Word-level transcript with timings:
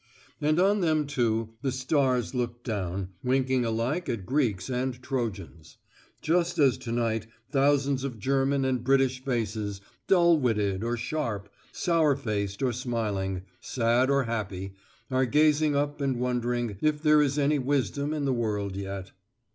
And 0.41 0.59
on 0.59 0.81
them, 0.81 1.05
too, 1.05 1.51
the 1.61 1.71
stars 1.71 2.33
looked 2.33 2.63
down, 2.63 3.09
winking 3.23 3.65
alike 3.65 4.09
at 4.09 4.25
Greeks 4.25 4.67
and 4.67 4.99
Trojans; 4.99 5.77
just 6.23 6.57
as 6.57 6.79
to 6.79 6.91
night 6.91 7.27
thousands 7.51 8.03
of 8.03 8.17
German 8.17 8.65
and 8.65 8.83
British 8.83 9.23
faces, 9.23 9.79
dull 10.07 10.39
witted 10.39 10.83
or 10.83 10.97
sharp, 10.97 11.49
sour 11.71 12.15
faced 12.15 12.63
or 12.63 12.73
smiling, 12.73 13.43
sad 13.59 14.09
or 14.09 14.23
happy, 14.23 14.73
are 15.11 15.27
gazing 15.27 15.75
up 15.75 16.01
and 16.01 16.17
wondering 16.17 16.77
if 16.81 16.99
there 17.03 17.21
is 17.21 17.37
any 17.37 17.59
wisdom 17.59 18.11
in 18.11 18.25
the 18.25 18.33
world 18.33 18.75
yet. 18.75 19.11